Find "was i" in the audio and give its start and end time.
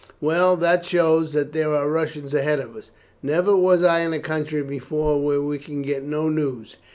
3.55-3.99